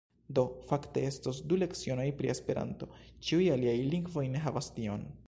Do 0.37 0.43
fakte 0.69 1.01
estos 1.09 1.41
du 1.51 1.59
lecionoj 1.63 2.07
pri 2.21 2.31
esperanto 2.35 2.87
ĉiuj 3.29 3.47
aliaj 3.57 3.77
lingvoj 3.93 4.29
ne 4.39 4.47
havas 4.49 4.73
tion. 4.81 5.07